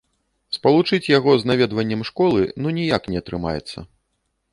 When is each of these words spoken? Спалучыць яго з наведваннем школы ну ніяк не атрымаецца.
Спалучыць 0.55 1.09
яго 1.17 1.31
з 1.41 1.49
наведваннем 1.51 2.01
школы 2.09 2.41
ну 2.65 2.73
ніяк 2.79 3.03
не 3.17 3.21
атрымаецца. 3.25 3.77